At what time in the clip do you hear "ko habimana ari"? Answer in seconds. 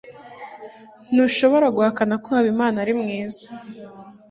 2.23-2.93